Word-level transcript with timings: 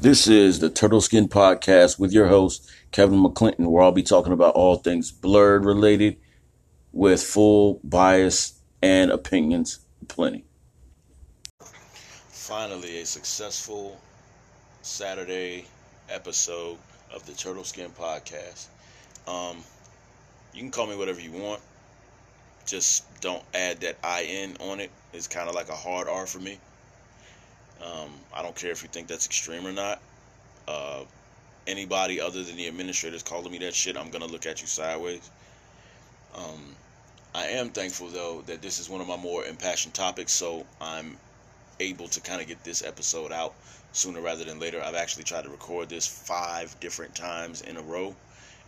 This 0.00 0.26
is 0.26 0.60
the 0.60 0.70
Turtle 0.70 1.02
Skin 1.02 1.28
Podcast 1.28 1.98
with 1.98 2.10
your 2.10 2.28
host, 2.28 2.70
Kevin 2.90 3.22
McClinton, 3.22 3.70
where 3.70 3.82
I'll 3.82 3.92
be 3.92 4.02
talking 4.02 4.32
about 4.32 4.54
all 4.54 4.76
things 4.76 5.12
Blerd 5.12 5.66
related 5.66 6.16
with 6.90 7.22
full 7.22 7.80
bias 7.84 8.58
and 8.80 9.10
opinions 9.10 9.80
plenty. 10.08 10.46
Finally, 12.30 13.02
a 13.02 13.04
successful 13.04 14.00
Saturday 14.80 15.66
episode 16.08 16.78
of 17.14 17.26
the 17.26 17.32
Turtle 17.32 17.64
Skin 17.64 17.90
Podcast. 17.90 18.68
Um, 19.28 19.58
you 20.54 20.62
can 20.62 20.70
call 20.70 20.86
me 20.86 20.96
whatever 20.96 21.20
you 21.20 21.32
want. 21.32 21.60
Just 22.64 23.20
don't 23.20 23.44
add 23.52 23.82
that 23.82 23.98
IN 24.02 24.56
on 24.60 24.80
it. 24.80 24.90
It's 25.12 25.28
kind 25.28 25.50
of 25.50 25.54
like 25.54 25.68
a 25.68 25.76
hard 25.76 26.08
R 26.08 26.24
for 26.24 26.38
me. 26.38 26.58
Um, 27.84 28.10
I 28.34 28.42
don't 28.42 28.54
care 28.54 28.70
if 28.70 28.82
you 28.82 28.88
think 28.88 29.08
that's 29.08 29.26
extreme 29.26 29.66
or 29.66 29.72
not. 29.72 30.00
Uh, 30.68 31.04
anybody 31.66 32.20
other 32.20 32.42
than 32.42 32.56
the 32.56 32.68
administrators 32.68 33.22
calling 33.22 33.50
me 33.50 33.58
that 33.58 33.74
shit, 33.74 33.96
I'm 33.96 34.10
gonna 34.10 34.26
look 34.26 34.46
at 34.46 34.60
you 34.60 34.66
sideways. 34.66 35.28
Um, 36.34 36.76
I 37.34 37.46
am 37.46 37.70
thankful 37.70 38.08
though 38.08 38.42
that 38.42 38.62
this 38.62 38.78
is 38.78 38.88
one 38.88 39.00
of 39.00 39.06
my 39.06 39.16
more 39.16 39.44
impassioned 39.44 39.94
topics, 39.94 40.32
so 40.32 40.66
I'm 40.80 41.16
able 41.78 42.08
to 42.08 42.20
kind 42.20 42.40
of 42.40 42.48
get 42.48 42.62
this 42.64 42.82
episode 42.82 43.32
out 43.32 43.54
sooner 43.92 44.20
rather 44.20 44.44
than 44.44 44.58
later. 44.58 44.82
I've 44.82 44.94
actually 44.94 45.24
tried 45.24 45.44
to 45.44 45.50
record 45.50 45.88
this 45.88 46.06
five 46.06 46.78
different 46.80 47.14
times 47.14 47.62
in 47.62 47.76
a 47.76 47.82
row, 47.82 48.14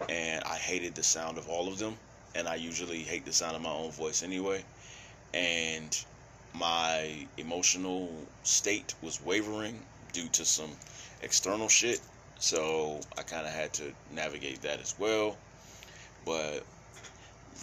and 0.09 0.43
I 0.45 0.57
hated 0.57 0.95
the 0.95 1.03
sound 1.03 1.39
of 1.39 1.49
all 1.49 1.69
of 1.69 1.79
them. 1.79 1.97
And 2.35 2.49
I 2.49 2.55
usually 2.55 3.03
hate 3.03 3.27
the 3.27 3.33
sound 3.33 3.57
of 3.57 3.63
my 3.63 3.71
own 3.71 3.91
voice 3.91 4.23
anyway. 4.23 4.65
And 5.35 6.05
my 6.55 7.27
emotional 7.39 8.11
state 8.43 8.95
was 9.03 9.21
wavering 9.23 9.83
due 10.13 10.29
to 10.29 10.45
some 10.45 10.71
external 11.23 11.69
shit. 11.69 12.01
So 12.39 13.01
I 13.17 13.23
kind 13.23 13.47
of 13.47 13.53
had 13.53 13.73
to 13.75 13.93
navigate 14.13 14.63
that 14.63 14.81
as 14.81 14.95
well. 14.99 15.37
But 16.25 16.65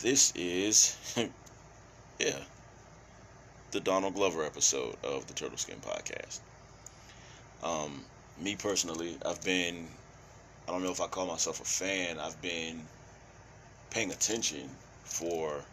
this 0.01 0.33
is, 0.35 0.95
yeah, 2.19 2.39
the 3.71 3.79
Donald 3.79 4.15
Glover 4.15 4.43
episode 4.43 4.95
of 5.03 5.27
the 5.27 5.33
Turtle 5.33 5.57
Skin 5.57 5.79
Podcast. 5.81 6.39
Um, 7.63 8.03
me 8.39 8.55
personally, 8.55 9.17
I've 9.25 9.43
been, 9.43 9.87
I 10.67 10.71
don't 10.71 10.83
know 10.83 10.91
if 10.91 11.01
I 11.01 11.07
call 11.07 11.27
myself 11.27 11.61
a 11.61 11.65
fan, 11.65 12.19
I've 12.19 12.41
been 12.41 12.81
paying 13.89 14.11
attention 14.11 14.69
for 15.03 15.63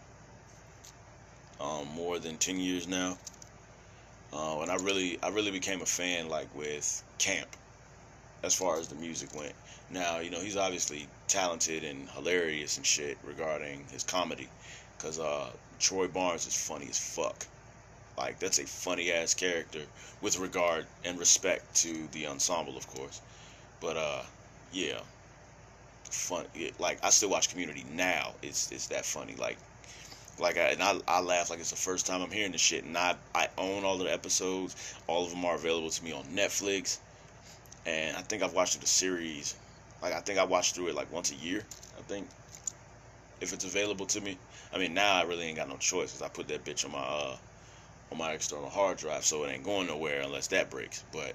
um, 1.61 1.87
more 1.95 2.19
than 2.19 2.37
10 2.37 2.59
years 2.59 2.87
now. 2.87 3.17
Uh, 4.33 4.61
and 4.61 4.71
I 4.71 4.77
really, 4.77 5.19
I 5.23 5.29
really 5.29 5.51
became 5.51 5.83
a 5.83 5.87
fan 5.87 6.29
like 6.29 6.49
with 6.55 7.03
Camp, 7.19 7.49
as 8.43 8.55
far 8.55 8.79
as 8.79 8.89
the 8.89 8.95
music 8.97 9.35
went. 9.35 9.55
Now, 9.91 10.19
you 10.19 10.31
know, 10.31 10.41
he's 10.41 10.57
obviously 10.57 11.07
talented 11.29 11.85
and 11.85 12.09
hilarious 12.11 12.77
and 12.77 12.85
shit 12.85 13.17
regarding 13.25 13.85
his 13.93 14.03
comedy, 14.03 14.49
cause 14.99 15.19
uh, 15.19 15.51
Troy 15.79 16.09
Barnes 16.09 16.47
is 16.47 16.57
funny 16.57 16.89
as 16.89 16.99
fuck. 16.99 17.47
Like 18.19 18.39
that's 18.39 18.59
a 18.59 18.65
funny 18.67 19.13
ass 19.13 19.35
character 19.35 19.83
with 20.23 20.39
regard 20.39 20.87
and 21.05 21.19
respect 21.19 21.75
to 21.77 22.09
the 22.13 22.27
ensemble, 22.27 22.77
of 22.77 22.87
course. 22.89 23.21
But 23.81 23.97
uh, 23.97 24.23
yeah, 24.73 25.01
fun. 26.05 26.47
Like 26.79 26.99
I 27.05 27.11
still 27.11 27.29
watch 27.29 27.51
Community 27.51 27.85
now. 27.93 28.33
It's 28.43 28.73
it's 28.73 28.87
that 28.89 29.05
funny. 29.05 29.35
Like 29.37 29.59
like 30.39 30.59
I, 30.59 30.71
and 30.71 30.83
I, 30.83 30.99
I 31.09 31.21
laugh 31.21 31.51
like 31.51 31.61
it's 31.61 31.71
the 31.71 31.77
first 31.77 32.07
time 32.07 32.23
I'm 32.23 32.31
hearing 32.31 32.53
this 32.53 32.61
shit. 32.61 32.85
And 32.85 32.97
I 32.97 33.17
I 33.35 33.49
own 33.59 33.85
all 33.85 34.01
of 34.01 34.07
the 34.07 34.13
episodes. 34.13 34.95
All 35.07 35.25
of 35.25 35.31
them 35.31 35.45
are 35.45 35.55
available 35.55 35.91
to 35.91 36.05
me 36.05 36.13
on 36.13 36.25
Netflix. 36.25 36.99
And 37.87 38.17
I 38.17 38.23
think 38.23 38.43
I've 38.43 38.53
watched 38.53 38.81
the 38.81 38.87
series. 38.87 39.57
Like 40.03 40.13
I 40.13 40.21
think 40.21 40.39
I 40.39 40.45
watched 40.45 40.75
through 40.75 40.89
it 40.89 40.95
like 40.95 41.13
once 41.13 41.31
a 41.33 41.37
year. 41.37 41.65
I 41.99 42.03
think 42.03 42.29
if 43.41 43.53
it's 43.53 43.65
available 43.65 44.07
to 44.07 44.21
me. 44.21 44.39
I 44.73 44.79
mean 44.79 44.95
now 44.95 45.15
I 45.15 45.23
really 45.23 45.45
ain't 45.45 45.57
got 45.57 45.69
no 45.69 45.77
choice 45.77 46.13
because 46.13 46.23
I 46.23 46.29
put 46.29 46.49
that 46.49 46.65
bitch 46.65 46.85
on 46.85 46.93
my 46.93 46.99
uh, 46.99 47.37
on 48.13 48.19
my 48.19 48.33
external 48.33 48.69
hard 48.69 48.99
drive, 48.99 49.25
so 49.25 49.45
it 49.45 49.51
ain't 49.51 49.65
going 49.65 49.87
nowhere 49.87 50.21
unless 50.21 50.49
that 50.49 50.71
breaks. 50.71 51.03
But 51.13 51.35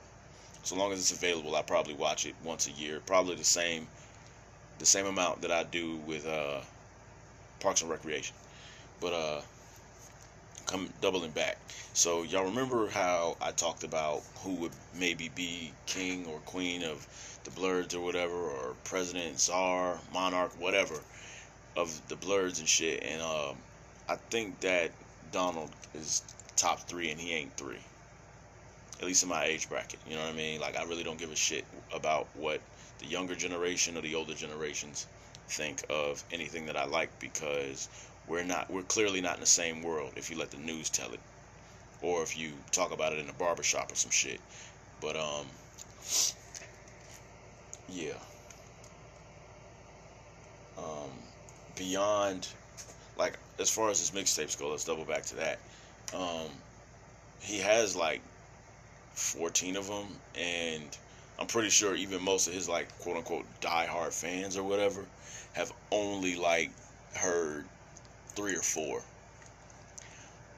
so 0.64 0.76
long 0.76 0.92
as 0.92 1.00
it's 1.00 1.12
available, 1.12 1.56
I 1.56 1.64
probably 1.64 1.94
watch 1.94 2.26
it 2.26 2.36
once 2.44 2.68
a 2.68 2.72
year, 2.72 3.00
probably 3.06 3.36
the 3.36 3.44
same 3.44 3.88
the 4.80 4.86
same 4.86 5.06
amount 5.06 5.42
that 5.42 5.52
I 5.52 5.64
do 5.64 5.98
with 5.98 6.26
uh, 6.26 6.62
Parks 7.60 7.82
and 7.82 7.90
Recreation. 7.90 8.36
But 9.02 9.14
uh, 9.14 9.42
come 10.68 10.88
doubling 11.02 11.32
back. 11.32 11.58
So 11.94 12.24
y'all 12.24 12.46
remember 12.46 12.88
how 12.88 13.36
I 13.42 13.52
talked 13.52 13.84
about 13.84 14.22
who 14.40 14.56
would 14.56 14.72
maybe 14.98 15.28
be 15.28 15.74
king 15.86 16.26
or 16.26 16.40
queen 16.40 16.84
of 16.84 17.06
the 17.44 17.52
Blerds 17.52 17.94
or 17.94 18.00
whatever, 18.00 18.36
or 18.36 18.76
president, 18.86 19.40
czar, 19.40 20.00
monarch, 20.14 20.52
whatever 20.60 20.96
of 21.76 22.08
the 22.08 22.16
Blerds 22.16 22.60
and 22.60 22.68
shit. 22.68 23.04
And 23.04 23.22
um, 23.22 23.58
I 24.08 24.16
think 24.30 24.62
that 24.62 24.92
Donald 25.32 25.72
is 25.94 26.22
top 26.56 26.88
three 26.88 27.10
and 27.12 27.20
he 27.20 27.34
ain't 27.34 27.58
three. 27.58 27.80
At 29.00 29.08
least 29.08 29.24
in 29.24 29.30
my 29.30 29.46
age 29.46 29.68
bracket. 29.68 30.00
You 30.06 30.16
know 30.16 30.22
what 30.22 30.34
I 30.34 30.38
mean? 30.38 30.62
Like 30.62 30.78
I 30.78 30.84
really 30.84 31.04
don't 31.04 31.18
give 31.18 31.32
a 31.32 31.36
shit 31.36 31.66
about 31.94 32.28
what 32.34 32.62
the 33.00 33.08
younger 33.08 33.36
generation 33.36 33.98
or 33.98 34.02
the 34.02 34.16
older 34.16 34.36
generations 34.36 35.08
think 35.50 35.84
of 35.90 36.24
anything 36.32 36.68
that 36.68 36.78
I 36.78 36.86
like 36.86 37.10
because 37.20 37.90
we're 38.28 38.44
not 38.44 38.70
we're 38.70 38.84
clearly 38.84 39.22
not 39.22 39.36
in 39.36 39.42
the 39.42 39.46
same 39.46 39.82
world 39.82 40.14
if 40.16 40.30
you 40.30 40.38
let 40.38 40.52
the 40.52 40.58
news 40.58 40.90
tell 40.90 41.12
it. 41.14 41.20
Or 42.02 42.24
if 42.24 42.38
you 42.38 42.52
talk 42.72 42.92
about 42.92 43.14
it 43.14 43.20
in 43.20 43.30
a 43.30 43.34
barbershop 43.34 43.92
or 43.92 43.96
some 43.96 44.12
shit. 44.12 44.40
But 45.00 45.16
um 45.16 45.46
yeah. 47.90 48.14
Um 50.78 51.12
beyond 51.76 52.48
like 53.18 53.38
as 53.60 53.70
far 53.70 53.90
as 53.90 54.00
his 54.00 54.12
mixtapes 54.12 54.58
go, 54.58 54.70
let's 54.70 54.86
double 54.86 55.06
back 55.06 55.24
to 55.28 55.36
that. 55.36 55.60
Um, 56.14 56.50
he 57.40 57.60
has 57.60 57.96
like 57.96 58.22
14 59.14 59.76
of 59.76 59.88
them, 59.88 60.08
and 60.36 60.98
I'm 61.40 61.48
pretty 61.48 61.70
sure 61.70 61.96
even 61.96 62.22
most 62.24 62.48
of 62.48 62.54
his 62.54 62.68
like 62.68 62.88
quote 63.00 63.18
unquote 63.18 63.46
diehard 63.62 64.14
fans 64.14 64.58
or 64.58 64.64
whatever 64.64 65.06
have 65.54 65.72
only 65.92 66.36
like 66.36 66.72
heard 67.16 67.66
three 68.36 68.56
or 68.56 68.62
four. 68.62 69.02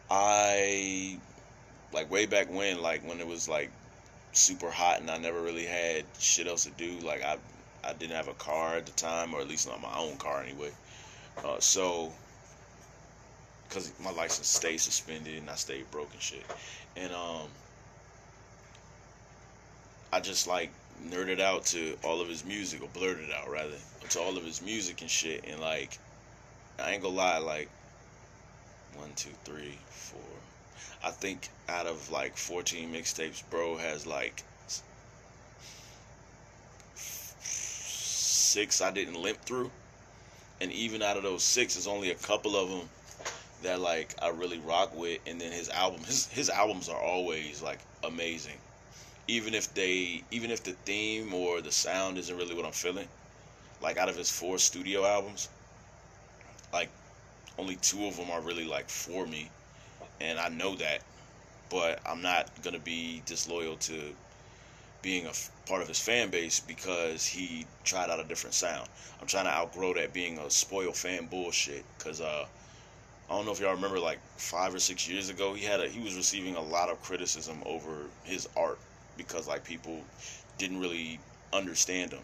I 0.10 1.18
like 1.92 2.10
way 2.12 2.26
back 2.26 2.52
when, 2.52 2.82
like 2.82 3.08
when 3.08 3.20
it 3.20 3.28
was 3.28 3.48
like 3.48 3.72
super 4.32 4.70
hot 4.70 5.00
and 5.00 5.10
I 5.10 5.18
never 5.18 5.42
really 5.42 5.66
had 5.66 6.06
shit 6.20 6.48
else 6.48 6.64
to 6.66 6.72
do. 6.72 7.00
Like 7.06 7.24
I, 7.24 7.38
I 7.84 7.94
didn't 7.94 8.16
have 8.16 8.28
a 8.28 8.34
car 8.34 8.76
at 8.76 8.86
the 8.86 8.92
time, 8.94 9.34
or 9.34 9.42
at 9.42 9.48
least 9.48 9.68
not 9.68 9.82
my 9.82 9.96
own 9.98 10.18
car 10.18 10.44
anyway. 10.44 10.72
Uh, 11.44 11.60
so 11.60 12.12
because 13.74 13.92
my 14.04 14.12
license 14.12 14.48
stayed 14.48 14.78
suspended 14.78 15.36
and 15.36 15.50
I 15.50 15.56
stayed 15.56 15.90
broke 15.90 16.14
and 16.14 16.22
shit. 16.22 16.46
And 16.96 17.12
um, 17.12 17.48
I 20.12 20.20
just 20.20 20.48
like 20.48 20.72
nerded 21.10 21.40
out 21.40 21.66
to 21.68 21.98
all 22.04 22.22
of 22.22 22.30
his 22.30 22.46
music, 22.46 22.84
or 22.84 22.88
blerded 22.90 23.32
out 23.34 23.50
rather, 23.50 23.78
to 24.10 24.20
all 24.20 24.38
of 24.38 24.46
his 24.46 24.62
music 24.62 25.02
and 25.02 25.10
shit. 25.10 25.46
And 25.48 25.60
like, 25.60 25.98
I 26.80 26.92
ain't 26.92 27.02
gonna 27.02 27.16
lie, 27.16 27.38
like, 27.38 27.70
one, 28.96 29.12
two, 29.16 29.30
three, 29.44 29.78
four. 29.90 30.22
I 31.04 31.12
think 31.12 31.50
out 31.68 31.86
of 31.86 32.12
like 32.12 32.38
14 32.38 32.94
mixtapes, 32.94 33.44
bro 33.50 33.76
has 33.78 34.08
like 34.08 34.44
six 38.54 38.82
I 38.82 38.92
didn't 38.92 39.22
limp 39.22 39.42
through. 39.42 39.72
And 40.62 40.72
even 40.72 41.02
out 41.02 41.18
of 41.18 41.24
those 41.24 41.44
six, 41.44 41.74
there's 41.74 41.88
only 41.88 42.12
a 42.12 42.16
couple 42.16 42.56
of 42.56 42.70
them 42.70 42.88
that 43.64 43.80
like 43.80 44.16
I 44.22 44.30
really 44.30 44.60
rock 44.60 44.96
with, 44.96 45.20
and 45.26 45.42
then 45.42 45.52
his 45.52 45.70
album, 45.70 46.04
his 46.04 46.28
his 46.28 46.50
albums 46.50 46.88
are 46.88 47.02
always 47.02 47.62
like 47.62 47.80
amazing, 48.04 48.58
even 49.28 49.54
if 49.54 49.74
they, 49.74 50.24
even 50.32 50.52
if 50.52 50.64
the 50.64 50.74
theme 50.86 51.34
or 51.34 51.62
the 51.62 51.72
sound 51.72 52.18
isn't 52.18 52.38
really 52.38 52.56
what 52.56 52.66
I'm 52.66 52.72
feeling. 52.72 53.08
Like 53.82 53.98
out 53.98 54.08
of 54.08 54.16
his 54.16 54.32
four 54.32 54.60
studio 54.60 55.04
albums, 55.06 55.50
only 57.58 57.76
two 57.78 58.06
of 58.06 58.18
them 58.18 58.30
are 58.32 58.42
really 58.42 58.66
like 58.66 58.90
for 58.90 59.26
me, 59.26 59.50
and 60.22 60.40
I 60.40 60.50
know 60.50 60.76
that, 60.78 61.04
but 61.70 62.00
I'm 62.06 62.22
not 62.22 62.50
gonna 62.64 62.80
be 62.80 63.22
disloyal 63.26 63.78
to 63.78 64.16
being 65.02 65.26
a 65.26 65.30
f- 65.30 65.52
part 65.66 65.82
of 65.82 65.88
his 65.88 66.00
fan 66.00 66.30
base 66.30 66.60
because 66.60 67.26
he 67.26 67.68
tried 67.84 68.10
out 68.10 68.20
a 68.20 68.24
different 68.24 68.54
sound. 68.56 68.88
I'm 69.22 69.28
trying 69.28 69.46
to 69.46 69.52
outgrow 69.52 69.94
that 69.96 70.14
being 70.14 70.38
a 70.40 70.50
spoiled 70.50 70.98
fan 70.98 71.28
bullshit 71.28 71.86
because 71.98 72.22
uh 72.22 72.46
I 73.30 73.36
don't 73.36 73.46
know 73.46 73.52
if 73.52 73.60
y'all 73.60 73.74
remember 73.76 74.00
like 74.00 74.20
five 74.38 74.74
or 74.74 74.80
six 74.80 75.08
years 75.08 75.30
ago 75.30 75.54
he 75.54 75.66
had 75.66 75.80
a 75.82 75.90
he 75.90 76.00
was 76.00 76.16
receiving 76.16 76.56
a 76.56 76.62
lot 76.62 76.90
of 76.90 77.02
criticism 77.02 77.62
over 77.66 78.12
his 78.24 78.48
art 78.56 78.80
because 79.18 79.48
like 79.48 79.64
people 79.64 80.08
didn't 80.58 80.80
really 80.80 81.20
understand 81.54 82.14
him. 82.14 82.24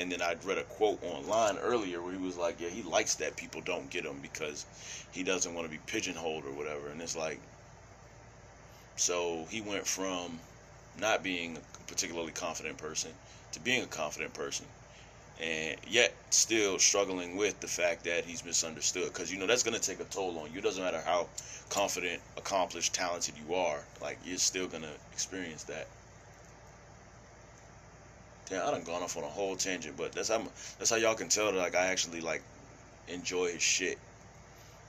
And 0.00 0.10
then 0.10 0.22
I'd 0.22 0.42
read 0.46 0.56
a 0.56 0.64
quote 0.64 0.98
online 1.02 1.58
earlier 1.58 2.00
where 2.00 2.12
he 2.12 2.18
was 2.18 2.38
like, 2.38 2.58
"Yeah, 2.58 2.70
he 2.70 2.82
likes 2.82 3.16
that 3.16 3.36
people 3.36 3.60
don't 3.60 3.90
get 3.90 4.06
him 4.06 4.20
because 4.22 4.64
he 5.12 5.22
doesn't 5.22 5.52
want 5.52 5.66
to 5.66 5.70
be 5.70 5.76
pigeonholed 5.76 6.46
or 6.46 6.52
whatever." 6.54 6.88
And 6.88 7.02
it's 7.02 7.14
like, 7.14 7.38
so 8.96 9.46
he 9.50 9.60
went 9.60 9.86
from 9.86 10.40
not 10.98 11.22
being 11.22 11.58
a 11.58 11.84
particularly 11.86 12.32
confident 12.32 12.78
person 12.78 13.12
to 13.52 13.60
being 13.60 13.82
a 13.82 13.86
confident 13.86 14.32
person 14.32 14.64
and 15.38 15.76
yet 15.86 16.14
still 16.30 16.78
struggling 16.78 17.36
with 17.36 17.60
the 17.60 17.68
fact 17.68 18.04
that 18.04 18.24
he's 18.24 18.42
misunderstood. 18.42 19.04
Because 19.12 19.30
you 19.30 19.38
know 19.38 19.46
that's 19.46 19.62
going 19.62 19.78
to 19.78 19.86
take 19.86 20.00
a 20.00 20.04
toll 20.04 20.38
on 20.38 20.50
you. 20.50 20.60
It 20.60 20.64
doesn't 20.64 20.82
matter 20.82 21.02
how 21.04 21.28
confident 21.68 22.22
accomplished 22.38 22.94
talented 22.94 23.34
you 23.36 23.54
are 23.54 23.80
like 24.00 24.18
you're 24.24 24.38
still 24.38 24.66
going 24.66 24.82
to 24.82 24.94
experience 25.12 25.64
that 25.64 25.86
yeah 28.50 28.66
i 28.66 28.70
done 28.70 28.82
gone 28.82 29.02
off 29.02 29.16
on 29.16 29.24
a 29.24 29.26
whole 29.26 29.56
tangent 29.56 29.96
but 29.96 30.12
that's 30.12 30.28
how 30.28 30.42
that's 30.78 30.90
how 30.90 30.96
y'all 30.96 31.14
can 31.14 31.28
tell 31.28 31.52
that 31.52 31.58
like 31.58 31.74
i 31.74 31.86
actually 31.86 32.20
like 32.20 32.42
enjoy 33.08 33.50
his 33.52 33.62
shit 33.62 33.98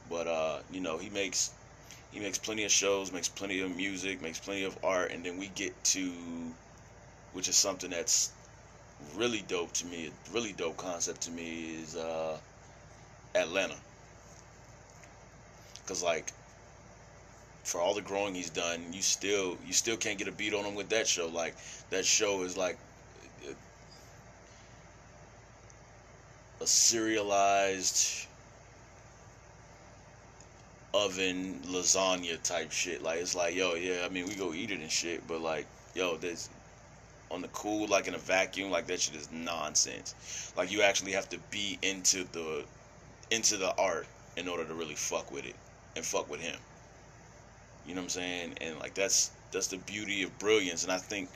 but 0.09 0.27
uh 0.27 0.59
you 0.71 0.81
know 0.81 0.97
he 0.97 1.09
makes 1.09 1.51
he 2.11 2.19
makes 2.19 2.37
plenty 2.37 2.63
of 2.63 2.71
shows 2.71 3.11
makes 3.11 3.27
plenty 3.27 3.61
of 3.61 3.75
music 3.75 4.21
makes 4.21 4.39
plenty 4.39 4.63
of 4.63 4.77
art 4.83 5.11
and 5.11 5.23
then 5.25 5.37
we 5.37 5.47
get 5.55 5.71
to 5.83 6.11
which 7.33 7.47
is 7.47 7.55
something 7.55 7.89
that's 7.89 8.31
really 9.15 9.43
dope 9.47 9.73
to 9.73 9.85
me, 9.85 10.07
a 10.07 10.33
really 10.33 10.53
dope 10.53 10.77
concept 10.77 11.21
to 11.21 11.31
me 11.31 11.75
is 11.81 11.95
uh, 11.95 12.37
Atlanta. 13.35 13.75
Cause 15.87 16.03
like, 16.03 16.31
for 17.63 17.81
all 17.81 17.93
the 17.93 18.01
growing 18.01 18.35
he's 18.35 18.49
done, 18.49 18.81
you 18.91 19.01
still 19.01 19.57
you 19.65 19.73
still 19.73 19.97
can't 19.97 20.17
get 20.17 20.27
a 20.27 20.31
beat 20.31 20.53
on 20.53 20.65
him 20.65 20.75
with 20.75 20.89
that 20.89 21.07
show. 21.07 21.27
Like 21.27 21.55
that 21.89 22.05
show 22.05 22.43
is 22.43 22.57
like 22.57 22.77
a 26.61 26.67
serialized 26.67 28.27
oven 30.93 31.59
lasagna 31.65 32.41
type 32.43 32.71
shit. 32.71 33.01
Like 33.01 33.19
it's 33.19 33.35
like, 33.35 33.55
yo, 33.55 33.73
yeah, 33.73 34.03
I 34.05 34.09
mean 34.09 34.27
we 34.27 34.35
go 34.35 34.53
eat 34.53 34.71
it 34.71 34.79
and 34.79 34.91
shit, 34.91 35.27
but 35.27 35.41
like, 35.41 35.65
yo, 35.95 36.17
there's 36.17 36.49
on 37.31 37.41
the 37.41 37.47
cool, 37.49 37.87
like 37.87 38.07
in 38.07 38.13
a 38.13 38.19
vacuum, 38.19 38.69
like 38.69 38.87
that 38.87 38.99
shit 38.99 39.15
is 39.15 39.31
nonsense. 39.31 40.53
Like 40.55 40.71
you 40.71 40.81
actually 40.81 41.13
have 41.13 41.29
to 41.29 41.39
be 41.49 41.79
into 41.81 42.25
the 42.25 42.63
into 43.31 43.57
the 43.57 43.73
art 43.77 44.05
in 44.37 44.47
order 44.47 44.65
to 44.65 44.73
really 44.73 44.95
fuck 44.95 45.31
with 45.31 45.45
it 45.45 45.55
and 45.95 46.05
fuck 46.05 46.29
with 46.29 46.41
him. 46.41 46.57
You 47.87 47.95
know 47.95 48.01
what 48.01 48.05
I'm 48.05 48.09
saying? 48.09 48.53
And 48.61 48.79
like 48.79 48.93
that's 48.93 49.31
that's 49.51 49.67
the 49.67 49.77
beauty 49.77 50.23
of 50.23 50.37
brilliance, 50.37 50.83
and 50.83 50.91
I 50.91 50.97
think 50.97 51.29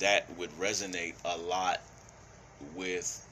that 0.00 0.26
would 0.36 0.50
resonate 0.60 1.14
a 1.24 1.38
lot 1.38 1.80
with 2.74 3.25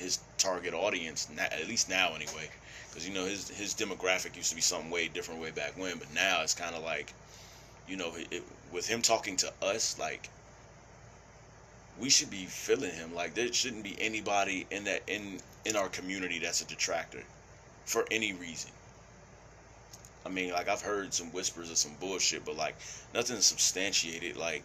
his 0.00 0.18
target 0.38 0.74
audience, 0.74 1.28
at 1.38 1.68
least 1.68 1.88
now 1.88 2.14
anyway. 2.14 2.50
Because 2.88 3.06
you 3.06 3.14
know 3.14 3.24
his 3.24 3.48
his 3.50 3.74
demographic 3.74 4.36
used 4.36 4.50
to 4.50 4.56
be 4.56 4.62
something 4.62 4.90
way 4.90 5.08
different 5.08 5.40
way 5.40 5.50
back 5.50 5.78
when, 5.78 5.98
but 5.98 6.12
now 6.12 6.42
it's 6.42 6.54
kind 6.54 6.74
of 6.74 6.82
like, 6.82 7.12
you 7.86 7.96
know, 7.96 8.12
it, 8.16 8.42
with 8.72 8.88
him 8.88 9.02
talking 9.02 9.36
to 9.36 9.52
us, 9.62 9.98
like 9.98 10.28
we 12.00 12.10
should 12.10 12.30
be 12.30 12.46
feeling 12.46 12.92
him. 12.92 13.14
Like 13.14 13.34
there 13.34 13.52
shouldn't 13.52 13.84
be 13.84 13.96
anybody 14.00 14.66
in 14.70 14.84
that 14.84 15.02
in 15.06 15.40
in 15.64 15.76
our 15.76 15.88
community 15.88 16.38
that's 16.38 16.62
a 16.62 16.66
detractor 16.66 17.22
for 17.84 18.06
any 18.10 18.32
reason. 18.32 18.70
I 20.24 20.28
mean, 20.28 20.52
like 20.52 20.68
I've 20.68 20.82
heard 20.82 21.14
some 21.14 21.32
whispers 21.32 21.70
of 21.70 21.78
some 21.78 21.92
bullshit, 22.00 22.44
but 22.44 22.56
like 22.56 22.76
nothing 23.14 23.40
substantiated. 23.40 24.36
Like 24.36 24.64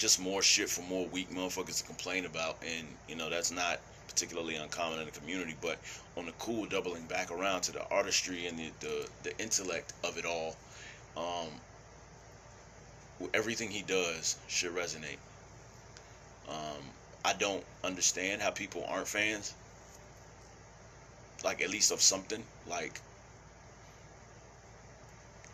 just 0.00 0.18
more 0.18 0.40
shit 0.40 0.70
for 0.70 0.80
more 0.82 1.06
weak 1.08 1.30
motherfuckers 1.30 1.78
to 1.78 1.84
complain 1.84 2.24
about, 2.24 2.56
and 2.66 2.88
you 3.06 3.14
know 3.14 3.28
that's 3.28 3.52
not 3.52 3.78
particularly 4.08 4.56
uncommon 4.56 4.98
in 4.98 5.04
the 5.04 5.12
community. 5.12 5.54
But 5.60 5.78
on 6.16 6.24
the 6.26 6.32
cool, 6.32 6.64
doubling 6.64 7.04
back 7.04 7.30
around 7.30 7.60
to 7.62 7.72
the 7.72 7.86
artistry 7.88 8.46
and 8.46 8.58
the 8.58 8.70
the, 8.80 9.08
the 9.24 9.38
intellect 9.38 9.92
of 10.02 10.16
it 10.16 10.24
all, 10.24 10.56
um, 11.16 11.48
everything 13.34 13.70
he 13.70 13.82
does 13.82 14.36
should 14.48 14.74
resonate. 14.74 15.18
Um, 16.48 16.82
I 17.22 17.34
don't 17.34 17.64
understand 17.84 18.40
how 18.40 18.50
people 18.50 18.84
aren't 18.88 19.06
fans. 19.06 19.52
Like 21.44 21.60
at 21.60 21.68
least 21.68 21.92
of 21.92 22.00
something. 22.00 22.42
Like 22.66 22.98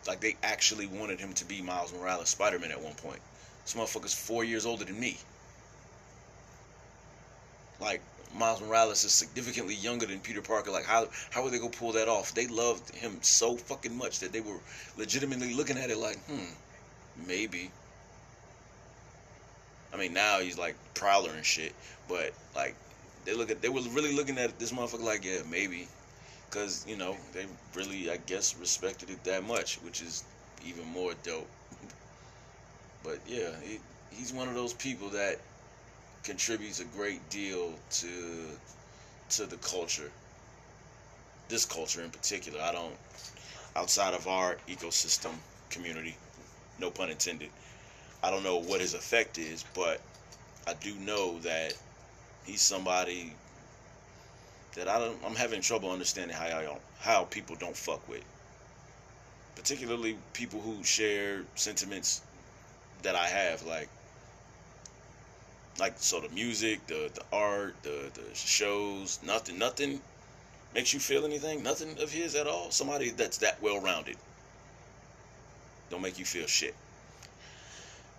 like 0.07 0.21
they 0.21 0.37
actually 0.41 0.87
wanted 0.87 1.19
him 1.19 1.33
to 1.33 1.43
be 1.43 1.61
Miles 1.61 1.93
Morales 1.93 2.29
Spider 2.29 2.59
Man 2.59 2.71
at 2.71 2.81
one 2.81 2.93
point. 2.93 3.19
This 3.67 3.75
motherfucker's 3.75 4.13
four 4.13 4.45
years 4.45 4.65
older 4.65 4.85
than 4.85 4.97
me. 4.97 5.17
Like 7.81 8.01
Miles 8.33 8.61
Morales 8.61 9.03
is 9.03 9.11
significantly 9.11 9.75
younger 9.75 10.05
than 10.05 10.21
Peter 10.21 10.41
Parker. 10.41 10.71
Like 10.71 10.85
how 10.85 11.09
how 11.31 11.43
would 11.43 11.51
they 11.51 11.59
go 11.59 11.67
pull 11.67 11.91
that 11.91 12.07
off? 12.07 12.33
They 12.33 12.47
loved 12.47 12.95
him 12.95 13.17
so 13.21 13.57
fucking 13.57 13.93
much 13.93 14.19
that 14.19 14.31
they 14.31 14.39
were 14.39 14.57
legitimately 14.95 15.53
looking 15.53 15.77
at 15.77 15.89
it 15.89 15.97
like, 15.97 16.17
hmm, 16.27 16.45
maybe. 17.27 17.69
I 19.93 19.97
mean, 19.97 20.13
now 20.13 20.39
he's 20.39 20.57
like 20.57 20.77
Prowler 20.93 21.31
and 21.31 21.45
shit, 21.45 21.75
but 22.07 22.31
like 22.55 22.73
they 23.25 23.33
look 23.33 23.51
at 23.51 23.61
they 23.61 23.67
were 23.67 23.81
really 23.91 24.15
looking 24.15 24.37
at 24.37 24.57
this 24.59 24.71
motherfucker 24.71 25.03
like, 25.03 25.25
yeah, 25.25 25.39
maybe, 25.51 25.89
because 26.49 26.85
you 26.87 26.95
know 26.95 27.17
they 27.33 27.45
really, 27.75 28.09
I 28.09 28.15
guess, 28.15 28.55
respected 28.55 29.09
it 29.09 29.25
that 29.25 29.43
much, 29.43 29.75
which 29.83 30.01
is 30.01 30.23
even 30.65 30.85
more 30.85 31.15
dope. 31.21 31.49
But 33.07 33.19
yeah, 33.25 33.51
he, 33.63 33.79
he's 34.11 34.33
one 34.33 34.49
of 34.49 34.53
those 34.53 34.73
people 34.73 35.07
that 35.09 35.39
contributes 36.23 36.81
a 36.81 36.85
great 36.85 37.27
deal 37.29 37.71
to 37.89 38.09
to 39.29 39.45
the 39.45 39.55
culture. 39.57 40.11
This 41.47 41.65
culture 41.65 42.03
in 42.03 42.09
particular, 42.09 42.59
I 42.61 42.73
don't 42.73 42.95
outside 43.77 44.13
of 44.13 44.27
our 44.27 44.57
ecosystem 44.67 45.31
community, 45.69 46.17
no 46.79 46.91
pun 46.91 47.09
intended. 47.09 47.49
I 48.21 48.29
don't 48.29 48.43
know 48.43 48.57
what 48.57 48.81
his 48.81 48.93
effect 48.93 49.37
is, 49.37 49.63
but 49.73 50.01
I 50.67 50.73
do 50.73 50.93
know 50.95 51.39
that 51.39 51.73
he's 52.45 52.61
somebody 52.61 53.33
that 54.75 54.89
I 54.89 54.99
don't, 54.99 55.17
I'm 55.25 55.35
having 55.35 55.61
trouble 55.61 55.91
understanding 55.91 56.35
how 56.35 56.59
y'all, 56.59 56.81
how 56.99 57.23
people 57.23 57.55
don't 57.55 57.75
fuck 57.75 58.07
with. 58.09 58.23
Particularly 59.55 60.17
people 60.33 60.59
who 60.59 60.83
share 60.83 61.43
sentiments 61.55 62.21
that 63.03 63.15
I 63.15 63.27
have, 63.27 63.65
like 63.65 63.89
like 65.79 65.93
so 65.97 66.19
the 66.19 66.29
music, 66.29 66.85
the 66.87 67.09
the 67.13 67.23
art, 67.31 67.75
the 67.83 68.09
the 68.13 68.35
shows, 68.35 69.19
nothing, 69.25 69.57
nothing 69.57 70.01
makes 70.73 70.93
you 70.93 70.99
feel 70.99 71.25
anything, 71.25 71.63
nothing 71.63 71.97
of 72.01 72.11
his 72.11 72.35
at 72.35 72.47
all. 72.47 72.71
Somebody 72.71 73.11
that's 73.11 73.37
that 73.39 73.61
well 73.61 73.79
rounded 73.79 74.17
don't 75.89 76.01
make 76.01 76.19
you 76.19 76.25
feel 76.25 76.47
shit. 76.47 76.75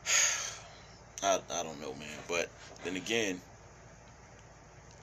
I, 1.22 1.40
I 1.50 1.62
don't 1.62 1.80
know, 1.80 1.94
man. 1.94 2.18
But 2.28 2.48
then 2.84 2.96
again, 2.96 3.40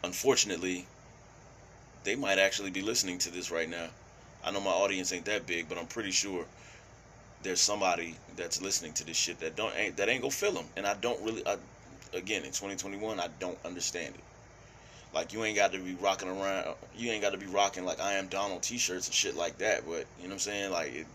unfortunately, 0.03 0.87
they 2.03 2.15
might 2.15 2.39
actually 2.39 2.71
be 2.71 2.81
listening 2.81 3.17
to 3.19 3.31
this 3.31 3.51
right 3.51 3.69
now. 3.69 3.87
I 4.43 4.51
know 4.51 4.61
my 4.61 4.71
audience 4.71 5.11
ain't 5.11 5.25
that 5.25 5.47
big, 5.47 5.67
but 5.67 5.77
I'm 5.77 5.87
pretty 5.87 6.11
sure 6.11 6.45
there's 7.45 7.61
somebody 7.61 8.15
that's 8.35 8.59
listening 8.59 8.91
to 8.91 9.05
this 9.05 9.15
shit 9.15 9.39
that 9.39 9.55
don't 9.55 9.71
ain't 9.77 9.95
that 9.97 10.09
ain't 10.09 10.21
gonna 10.21 10.31
feel 10.31 10.51
them. 10.51 10.65
And 10.75 10.85
I 10.87 10.95
don't 10.95 11.21
really, 11.23 11.45
I, 11.47 11.57
again, 12.13 12.43
in 12.43 12.49
2021, 12.49 13.19
I 13.19 13.27
don't 13.39 13.57
understand 13.63 14.15
it. 14.15 14.23
Like 15.13 15.31
you 15.31 15.43
ain't 15.45 15.55
got 15.55 15.71
to 15.71 15.79
be 15.79 15.93
rocking 15.93 16.27
around, 16.27 16.75
you 16.97 17.11
ain't 17.11 17.21
got 17.21 17.33
to 17.33 17.37
be 17.37 17.45
rocking 17.45 17.85
like 17.85 18.01
I 18.01 18.13
am 18.13 18.27
Donald 18.27 18.63
T-shirts 18.63 19.07
and 19.07 19.13
shit 19.13 19.35
like 19.35 19.59
that. 19.59 19.85
But 19.85 20.05
you 20.17 20.23
know 20.23 20.29
what 20.29 20.31
I'm 20.33 20.39
saying? 20.39 20.71
Like 20.71 20.93
it, 20.95 21.05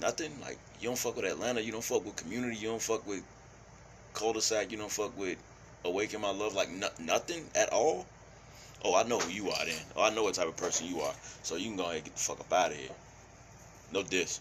nothing. 0.00 0.32
Like 0.40 0.56
you 0.80 0.88
don't 0.88 0.96
fuck 0.96 1.16
with 1.16 1.24
Atlanta, 1.24 1.60
you 1.60 1.72
don't 1.72 1.84
fuck 1.84 2.04
with 2.04 2.14
community, 2.14 2.56
you 2.56 2.68
don't 2.68 2.80
fuck 2.80 3.04
with 3.08 3.24
Culdesac, 4.14 4.70
you 4.70 4.78
don't 4.78 4.90
fuck 4.90 5.18
with 5.18 5.36
awaken 5.84 6.20
my 6.20 6.30
love, 6.30 6.54
like 6.54 6.70
no, 6.70 6.88
nothing 7.00 7.44
at 7.56 7.72
all. 7.72 8.06
Oh, 8.84 8.94
I 8.94 9.02
know 9.02 9.18
who 9.18 9.32
you 9.32 9.50
are 9.50 9.66
then. 9.66 9.82
Oh, 9.96 10.04
I 10.04 10.14
know 10.14 10.22
what 10.22 10.34
type 10.34 10.48
of 10.48 10.56
person 10.56 10.86
you 10.86 11.00
are. 11.00 11.12
So 11.42 11.56
you 11.56 11.66
can 11.66 11.76
go 11.76 11.82
ahead 11.82 11.96
and 11.96 12.04
get 12.04 12.14
the 12.14 12.20
fuck 12.20 12.40
up 12.40 12.52
out 12.52 12.70
of 12.70 12.76
here. 12.76 12.88
No 13.92 14.02
diss. 14.02 14.40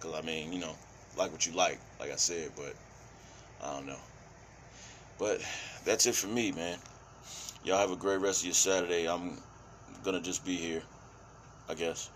Cause 0.00 0.14
I 0.14 0.22
mean, 0.22 0.52
you 0.52 0.60
know, 0.60 0.74
like 1.16 1.32
what 1.32 1.44
you 1.46 1.52
like, 1.52 1.78
like 1.98 2.12
I 2.12 2.16
said, 2.16 2.52
but 2.56 2.74
I 3.62 3.74
don't 3.74 3.86
know. 3.86 3.98
But 5.18 5.40
that's 5.84 6.06
it 6.06 6.14
for 6.14 6.28
me, 6.28 6.52
man. 6.52 6.78
Y'all 7.64 7.78
have 7.78 7.90
a 7.90 7.96
great 7.96 8.20
rest 8.20 8.42
of 8.42 8.46
your 8.46 8.54
Saturday. 8.54 9.08
I'm 9.08 9.38
gonna 10.04 10.20
just 10.20 10.44
be 10.44 10.56
here, 10.56 10.82
I 11.68 11.74
guess. 11.74 12.10